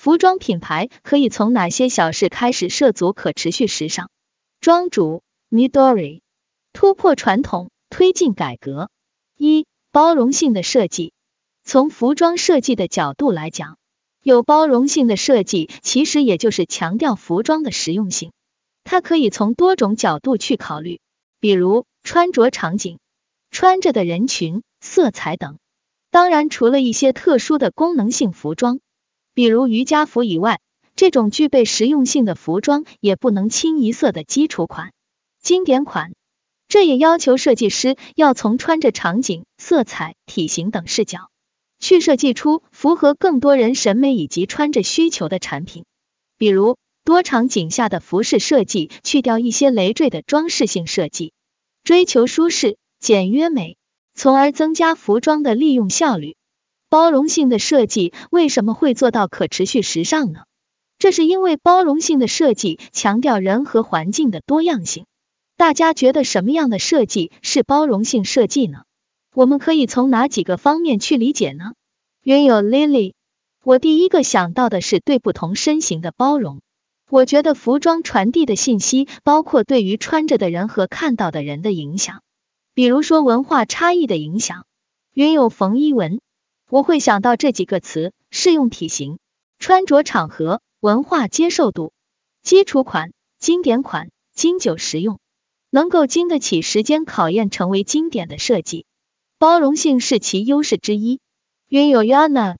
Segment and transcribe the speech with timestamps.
[0.00, 4.08] 服装品牌可以从哪些小事开始涉足可持续时尚？
[4.58, 6.22] 庄主 Midori
[6.72, 8.88] 突破传统，推进改革。
[9.36, 11.12] 一、包容性的设计。
[11.64, 13.76] 从服装设计的角度来讲，
[14.22, 18.32] 有包容性的设计其实也就是强调服装的实用性。
[18.84, 20.98] 它可以从多种角度去考虑，
[21.40, 22.98] 比如穿着场景、
[23.50, 25.58] 穿着的人群、色彩等。
[26.10, 28.80] 当然，除了一些特殊的功能性服装。
[29.34, 30.60] 比如瑜伽服以外，
[30.96, 34.92] 这种具备实用性的服装也不能清一色的基础款、
[35.40, 36.12] 经典款。
[36.68, 41.30] 这也要求设计师要从穿着场景、色彩、体型等视角，
[41.80, 45.84] 去设计出符合更多人审美以及穿着需求的产品。
[46.38, 51.32] 比如多场景下的服饰设计，去掉一些累赘的装饰性设计，
[51.82, 53.76] 追求舒适、简约美，
[54.14, 56.36] 从而增加服装的利用效率。
[56.90, 60.40] 包容性的设计为什么会做到可持续时尚呢？
[60.98, 65.06] 这是因为包容性的设计强调人和环境的多样性。
[65.56, 68.80] 大家觉得什么样的设计是包容性设计呢？
[69.36, 71.74] 我们可以从哪几个方面去理解呢？
[72.24, 73.12] 云友 Lily，
[73.62, 76.60] 我第一个想到的是对不同身形的包容。
[77.08, 82.20] 我觉得服装传递的信息包括对于穿着的人和看到的人的影响，
[82.74, 84.66] 比如说文化差异的影响。
[85.14, 86.20] 云友冯一文。
[86.70, 89.18] 我会想到这几个词：适用体型、
[89.58, 91.92] 穿着场合、文化接受度、
[92.42, 95.18] 基础款、经典款、经久实用，
[95.70, 98.86] 能够经得起时间考验，成为经典的设计。
[99.36, 101.18] 包容性是其优势之一。
[101.68, 102.56] 云有 Yana，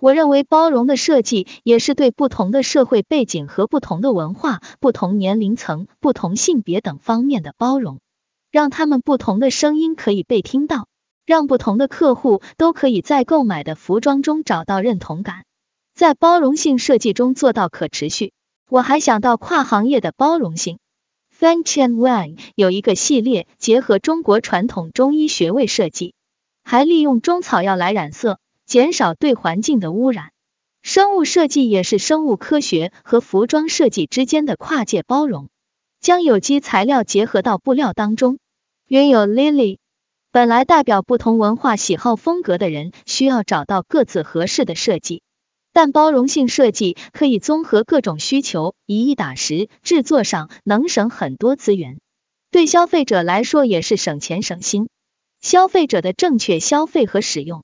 [0.00, 8.00] 我认为包容的设计也是对不同的社会背景和不同的文化、不同年龄层、不同性别等方面的包容，
[8.50, 10.88] 让他们不同的声音可以被听到。
[11.24, 15.44] 让不同的客户都可以在购买的服装中找到认同感，
[15.94, 18.32] 在包容性设计中做到可持续。
[18.68, 20.78] 我还想到跨行业的包容性。
[21.38, 26.14] Fan Chen Wang 有一个系列结合中国传统中医穴位设计，
[26.64, 30.30] 还利用中草药来染色，减少对环境的污染。
[30.82, 35.48] 生物设计也是生物科学和服装设计之间的跨界包容，
[36.00, 38.38] 将有机材料结合到布料当中。
[38.88, 39.78] 原有 Lily。
[40.32, 45.20] 本来代表不同文化喜好风格的人需要找到各自合适的设计，
[45.74, 51.98] 但包容性设计可以综合各种需求，一一打实，制作上能省很多资源，
[52.50, 54.88] 对消费者来说也是省钱省心。
[55.42, 57.62] 消费者的正确消费和使用，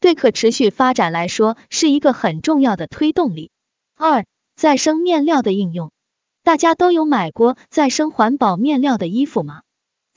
[0.00, 3.52] 对可持续发展来说是一个很重要的推动力。
[3.94, 4.24] 二、
[4.56, 5.92] 再生面料的应用，
[6.42, 9.60] 大家都有买过再生环保面料的衣服吗？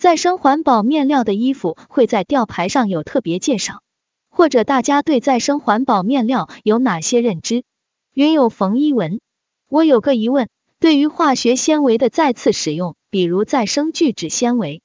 [0.01, 3.84] 再生环保面料的衣服会在吊牌上有特别介绍，
[4.31, 7.63] 或者大家对再生环保面料有哪些认知？
[8.12, 9.22] 云有冯一文，
[9.69, 14.81] 我有个疑问，对于化学纤维的再次使用，比如再生聚酯纤维，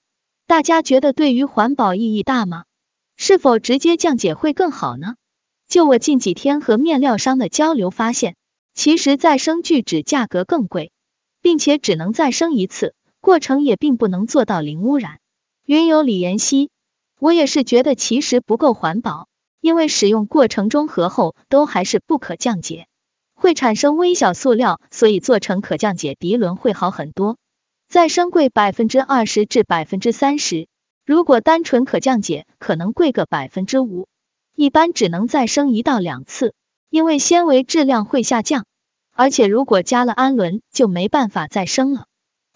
[0.47, 2.65] 大家觉得对于环保意义大吗？
[3.17, 5.15] 是否直接降解会更好呢？
[5.67, 8.37] 就我近几天和面料商的交流发现，
[8.75, 10.93] 其实再生聚酯价格更贵，
[11.41, 12.95] 并且只能再生一次。
[13.27, 15.19] 过程也并不能做到零污染。
[15.65, 16.71] 云有李妍希，
[17.19, 19.27] 我也是觉得其实不够环保，
[19.61, 22.87] 因为使用过程中和后都还是不可降解，
[23.35, 27.37] 会产生微小塑料，所以做成可降解涤纶会好很多。
[27.89, 30.69] 再生贵百分之二十至百分之三十，
[31.05, 34.07] 如果单纯可降解，可能贵个百分之五。
[34.55, 36.55] 一般只能再生一到两次，
[36.91, 38.67] 因为纤维质量会下降，
[39.11, 42.07] 而且如果加了氨纶，就没办法再生了。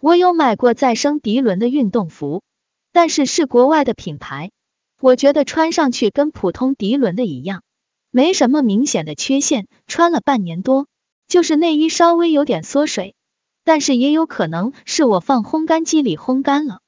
[0.02, 2.42] 我有买过再生涤纶的运动服，
[2.90, 4.50] 但是是国外的品牌，
[4.98, 7.62] 我觉得穿上去跟普通涤纶的一样，
[8.10, 10.86] 没什么明显的缺陷，穿了半年多，
[11.28, 13.14] 就是内衣稍微有点缩水，
[13.62, 16.80] 但是也有可能是我放烘干机里烘干了。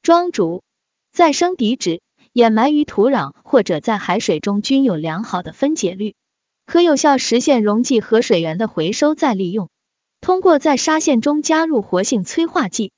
[0.00, 0.62] 庄主，
[1.10, 2.00] 再生涤脂
[2.32, 6.14] 掩埋于土壤或者在海水中均有良好的分解率，
[6.66, 9.68] 可有效实现溶剂和水源的回收再利用。
[10.20, 12.92] 通过在纱线中加入活性催化剂，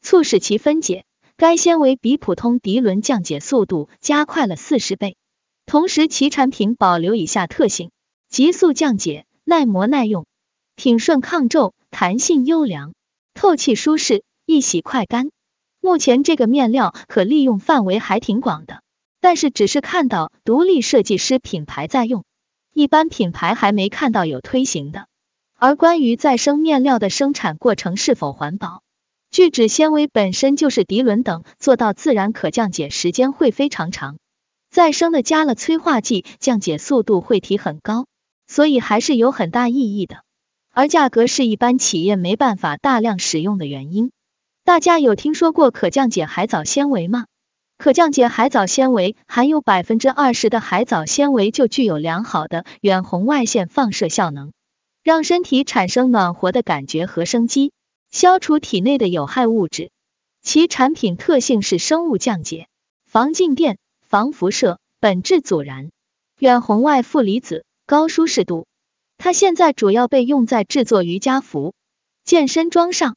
[0.00, 1.04] 促使其分解，
[1.36, 5.16] 该纤维比普通涤纶降解速度加快了四十倍。
[5.66, 7.90] 同时，其产品保留以下特性：
[8.28, 10.24] 急速降解、耐磨耐用、
[10.76, 12.94] 挺顺抗皱、弹性优良、
[13.34, 15.30] 透气舒适、易洗快干。
[15.80, 18.82] 目前这个面料可利用范围还挺广的，
[19.20, 22.24] 但是只是看到独立设计师品牌在用，
[22.72, 25.06] 一般品牌还没看到有推行的。
[25.60, 28.82] 而关于再生面料的生产过程是否环保，
[29.32, 34.18] 聚酯纤维本身就是涤纶等，做到自然可降解时间会非常长，
[34.70, 38.06] 再生的加了催化剂，降解速度会提很高，
[38.46, 40.18] 所以还是有很大意义的。
[40.72, 44.12] 而价格是一般企业没办法大量使用的原因。
[44.62, 47.24] 大家有听说过可降解海藻纤维吗？
[47.78, 54.52] 可降解海藻纤维含有百分之二十的海藻纤维就具有良好的远红外线放射效能，
[55.08, 57.72] 让身体产生暖和的感觉和生机，
[58.10, 59.90] 消除体内的有害物质。
[60.42, 62.68] 其产品特性是生物降解、
[63.06, 65.90] 防静电、防辐射，本质阻燃，
[66.38, 68.66] 远红外负离子，高舒适度。
[69.16, 71.72] 它现在主要被用在制作瑜伽服、
[72.22, 73.16] 健身装上，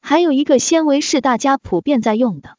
[0.00, 2.56] 还有一个纤维是大家普遍在用的。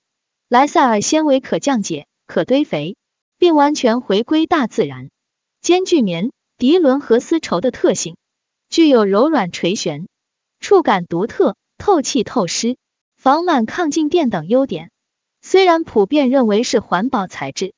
[0.49, 2.97] 莱赛尔纤维可降解、可堆肥，
[3.37, 5.09] 并完全回归大自然，
[5.61, 8.17] 兼具棉、涤纶和丝绸的特性，
[8.73, 10.07] 具有柔软垂悬、
[10.59, 12.75] 触感独特、透气透湿、
[13.15, 14.89] 防螨抗静电等优点。
[15.43, 17.75] 虽然普遍认为是环保材质，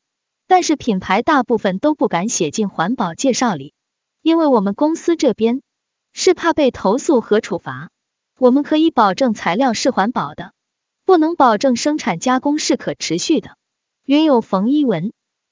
[0.48, 3.74] 但是品牌大部分都不敢写进环保介绍里，
[4.22, 5.62] 因为我们公司这边
[6.14, 7.90] 是怕被投诉和处罚。
[8.40, 10.54] 我们可以保证材料是环保的。
[11.04, 13.58] 不能保证生产加工是可持续的。
[14.06, 15.12] 云有缝衣纹，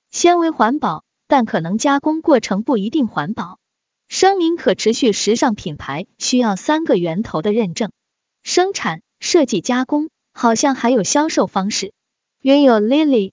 [0.10, 3.60] 纤维环保，但可能加工过程不一定环保。
[4.08, 7.92] 声明可持续时尚品牌需要三个源头的认证：
[8.44, 11.94] 生产、设计、加工，好像还有销售方式。
[12.42, 13.32] 云有 Lily，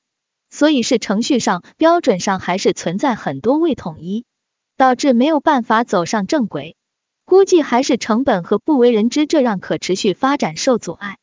[0.51, 4.25] 所以是程序上、标准上还是存在很多未统一，
[4.77, 6.77] 导致没有办法走上正轨。
[7.25, 11.19] 估计还是成本和不为人知，这让可持续发展受阻碍。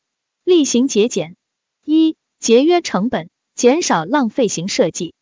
[0.45, 1.35] 例行节俭，
[1.83, 5.13] 一节约成本，减少浪费型设计。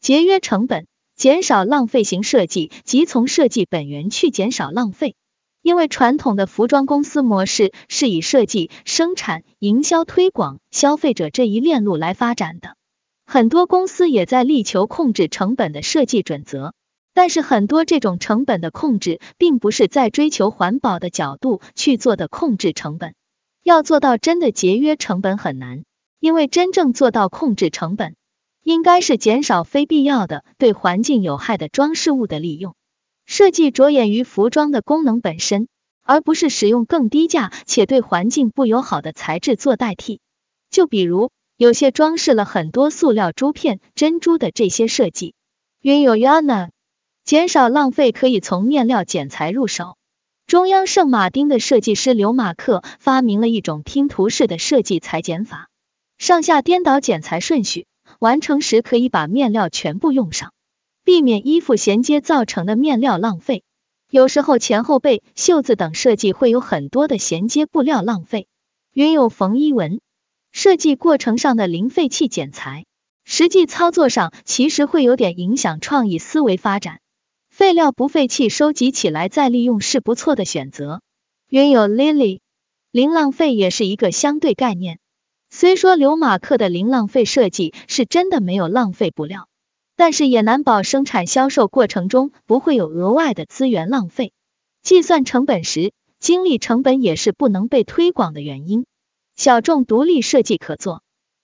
[0.00, 0.88] 节约成本，
[1.22, 5.14] 减少浪费型设计，即从设计本源去减少浪费。
[5.62, 12.74] 因为传统的服装公司模式是以设计、生产、营销、推广、消费者这一链路来发展的，
[13.24, 16.74] 很多公司也在力求控制成本的设计准则。
[17.14, 23.14] 但是很多这种成本的控制，并不是在追求环保的角度去做的控制成本。
[23.62, 25.84] 要做到真的节约成本很难，
[26.18, 28.16] 因为真正做到控制成本，
[28.62, 32.74] 应该是减少非必要的对环境有害的装饰物的利用。
[33.26, 35.68] 设计着眼于服装的功能本身，
[36.02, 40.20] 而不是使用更低价且对环境不友好的材质做代替。
[40.70, 45.34] 就比如有些装饰了很多塑料珠片、珍珠的这些设计。
[45.80, 46.70] 云有 Yana，
[47.24, 49.96] 减少浪费可以从面料剪裁入手。
[50.46, 55.68] 中央圣马丁的设计师刘马克发明了一种拼图式的设计裁剪法，
[56.18, 57.86] 上下颠倒剪裁顺序，
[58.22, 60.52] 完成时可以把面料全部用上，
[61.02, 63.64] 避免衣服衔接造成的面料浪费。
[64.08, 68.46] 有时候前后背、袖子等设计会有很多的衔接布料浪费。
[68.92, 69.98] 云有缝衣纹，
[70.52, 72.84] 设计过程上的零废弃剪裁，
[73.24, 77.00] 实际操作上其实会有点影响创意思维发展。
[77.50, 81.02] 废料不废弃，收集起来再利用是不错的选择。
[81.48, 82.38] 原有 Lily
[82.92, 85.00] 零浪费也是一个相对概念。
[85.54, 89.48] 虽说刘马克的零浪费设计是真的没有浪费布料，
[89.96, 94.32] 但是也难保生产销售过程中不会有额外的资源浪费。
[94.82, 98.86] 计算成本时，精力成本也是不能被推广的原因。
[99.36, 101.02] 小众独立设计可做，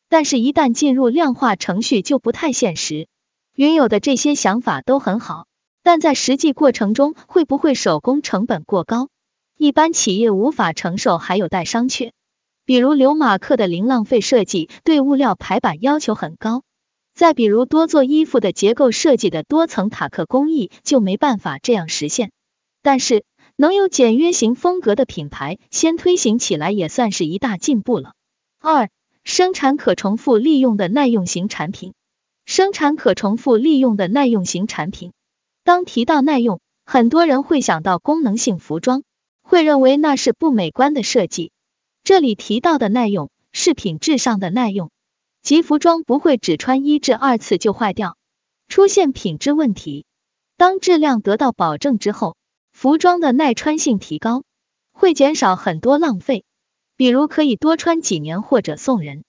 [0.08, 3.08] 但是一旦进入量化程序就不太现实。
[3.54, 5.44] 云有的这些想法都很好。
[5.82, 9.10] 但在实际过程中，会不会手工成本过高，
[9.58, 12.12] 一般企业无法承受，还有待商榷。
[12.68, 16.60] 比如刘马克的零浪费设计，对物料排版要求很高；
[17.14, 22.30] 再比如多做衣服的结构设计的多层塔克工艺，就没办法这样实现。
[22.82, 23.24] 但是
[23.56, 28.12] 能有简约型风格的品牌先推行起来，也算是一大进步了。
[28.60, 28.90] 二、
[29.24, 31.94] 生产可重复利用的耐用型产品，
[32.44, 35.12] 生产可重复利用的耐用型产品。
[35.64, 39.04] 当提到耐用，很多人会想到功能性服装，
[39.40, 41.50] 会认为那是不美观的设计。
[42.08, 44.90] 这里提到的耐用，是品质上的耐用，
[45.42, 48.16] 即服装不会只穿一至二次就坏掉，
[48.66, 50.06] 出现品质问题。
[50.56, 52.38] 当质量得到保证之后，
[52.72, 54.42] 服装的耐穿性提高，
[54.90, 56.46] 会减少很多浪费。
[56.96, 59.22] 比如可以多穿几年，或者送人，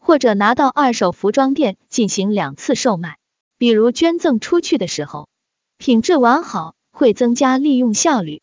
[0.00, 3.16] 或者拿到二手服装店进行两次售卖，
[3.58, 5.28] 比如捐赠出去的时候。
[5.78, 8.42] 品质完好会增加利用效率。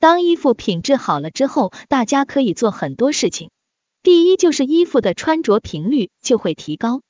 [0.00, 3.50] 当衣服品质好了之后，大家可以做很多事情。
[4.02, 7.02] 第一就是衣服的穿着频率就会提高，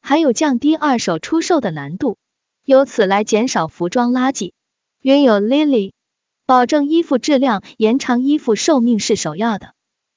[0.00, 2.16] 还有降低二手出售的难度，
[2.64, 4.52] 由此来减少服装垃圾。
[5.02, 5.92] 原有 Lily，
[6.46, 9.74] 保证衣服质量，延长衣服寿命是首要的。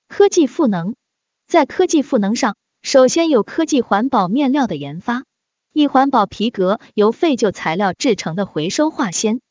[0.07, 0.95] 科技赋能，
[1.49, 5.25] 在科技赋能上，首先有科技环保面料的研发。
[5.73, 9.41] 一环保皮革由废旧材料制成的回收化纤，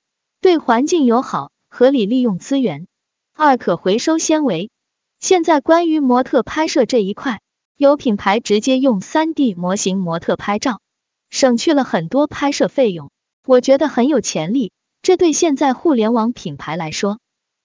[0.41, 2.87] 对环境友好，合理利用资源。
[3.33, 4.71] 二、可回收纤维。
[5.21, 7.41] 现在关于模特拍摄这一块，
[7.77, 10.81] 有品牌直接用三 D 模型模特拍照，
[11.31, 13.11] 省去了很多拍摄费用，
[13.47, 14.73] 我觉得很有潜力。
[15.01, 17.21] 这对现在互联网品牌来说，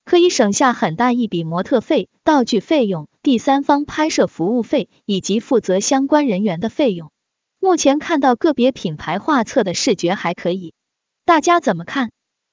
[0.05, 7.11] 可以省下很大一笔模特费、道具费用、第三方拍摄服务费以及负责相关人员的费用。
[7.59, 10.73] 目前看到个别品牌画册的视觉还可以，
[11.25, 12.11] 大家怎么看？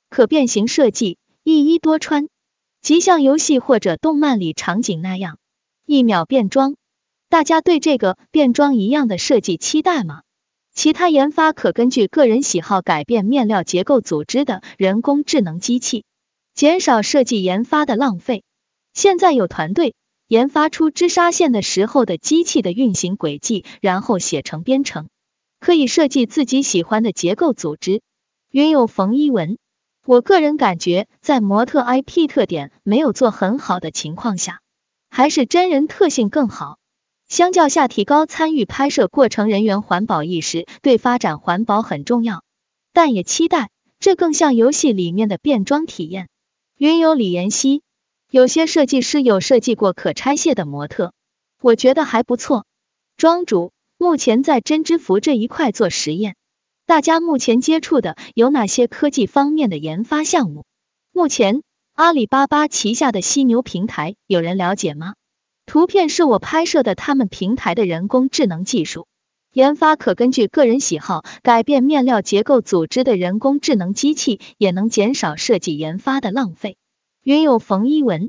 [0.09, 2.29] 可变形设计，一衣多穿。
[2.81, 5.39] 即像游戏或者动漫里场景那样，
[5.87, 6.77] 一秒变装。
[7.29, 10.23] 大家对这个变装一样的设计期待吗？
[10.75, 16.05] 其他研发可根据个人喜好改变面料结构组织的人工智能机器，
[16.55, 18.43] 减少设计研发的浪费。
[18.95, 19.95] 现在有团队
[20.27, 25.09] 研发出织纱线的时候的机器的运行轨迹，然后写成编程，
[25.61, 28.03] 可以设计自己喜欢的结构组织。
[28.51, 29.59] 云有冯一文。
[30.05, 34.61] 我个人感觉，在模特 IP 特点没有做很好的情况下，
[35.09, 36.79] 还是真人特性更好。
[37.29, 42.43] 相较下，提高参与拍摄过程人员环保意识，对发展环保很重要。
[42.93, 46.29] 但也期待这更像游戏里面的变装体验。
[46.77, 47.83] 云游李妍希，
[48.29, 51.13] 有些设计师有设计过可拆卸的模特，
[51.61, 52.67] 我觉得还不错。
[53.17, 56.35] 庄主目前在针织服这一块做实验。
[56.85, 60.65] 大家目前接触的有哪些科技方面的研发项目？
[61.13, 61.63] 目前
[61.95, 65.15] 阿里巴巴旗下的犀牛平台有人了解吗？
[65.65, 69.07] 图片是我拍摄的，他们平台的人工智能技术
[69.53, 76.77] 研发可根据个人喜好改变面料结构组织的人工智能机器，也能减少设计研发的浪费。
[77.23, 78.29] 云有冯一文，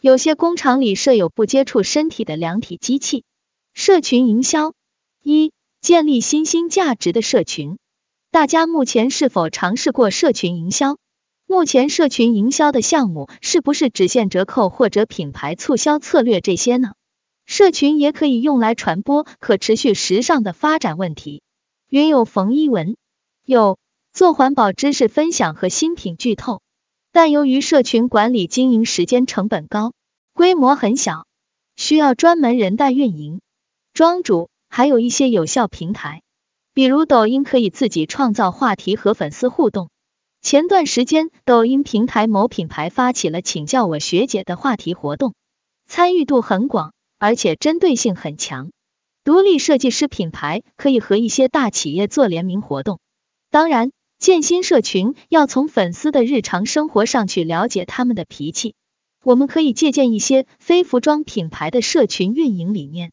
[0.00, 3.24] 有些工厂里设有不接触身体的量体机器。
[3.72, 4.74] 社群营销
[5.22, 7.78] 一，建立新兴价值的社群。
[8.34, 10.96] 大家目前是否尝试过社群营销？
[11.46, 16.94] 目前社群营销的项目是不是只限折扣或者品牌促销策略这些呢？
[17.46, 21.42] 社群也可以用来传播可持续时尚的发展问题。
[21.88, 22.96] 云有冯一文
[23.44, 23.78] 有
[24.12, 26.60] 做环保知识分享和新品剧透，
[27.12, 29.92] 但由于社群管理经营时间成本高，
[30.32, 31.24] 规模很小，
[31.76, 33.40] 需要专门人带运营。
[33.92, 36.22] 庄主还有一些有效平台。
[36.74, 39.90] 比如抖音可以自己创造话题和粉丝互动。
[40.42, 45.34] 前段时间，抖音平台某品牌发起了请教我学姐的话题活动，
[45.86, 48.72] 参与度很广，而且针对性很强。
[49.22, 52.98] 独立设计师品牌可以和一些大企业做联名活动。
[53.50, 58.74] 当然，建新社群要从粉丝的日常生活上去了解他们的脾气。
[59.22, 63.12] 我们可以借鉴一些非服装品牌的社群运营理念，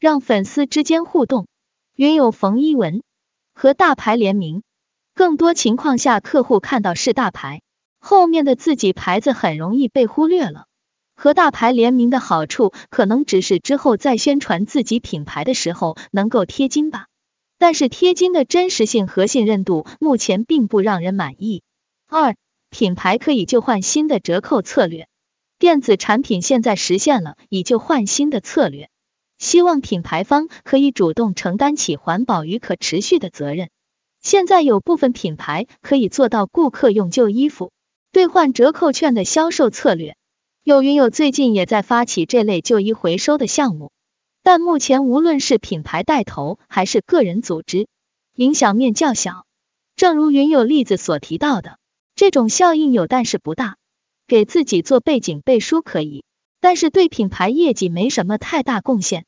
[0.00, 1.46] 让粉丝之间互动。
[1.94, 3.02] 云有冯一文
[3.52, 4.62] 和大牌联名，
[5.14, 7.60] 更多情况下客户看到是大牌，
[8.00, 10.64] 后面的自己牌子很容易被忽略了。
[11.14, 17.08] 和大牌联名的好处，可能只是之后在宣传自己品牌的时候能够贴金吧，
[17.58, 21.62] 但是贴金的真实性和信任度目前并不让人满意。
[22.08, 22.36] 二，
[22.70, 25.08] 品牌可以旧换新的折扣策略，
[25.58, 28.88] 电子产品现在实现了以旧换新的策略。
[29.42, 33.70] 希望品牌方可以主动承担起环保与可持续的责任。
[34.20, 37.72] 现在有部分品牌可以做到顾客用旧衣服
[38.12, 40.14] 兑换折扣券的销售策略。
[40.62, 43.90] 有云友最近也在发起这类旧衣回收的项目，
[44.44, 47.88] 但目前无论是品牌带头还是个人组织，
[48.36, 49.44] 影响面较小。
[49.96, 51.78] 正如云友例子所提到的，
[52.14, 53.76] 这种效应有但是不大。
[54.28, 56.22] 给自己做背景背书可以，
[56.60, 59.26] 但是对品牌业绩没什么太大贡献。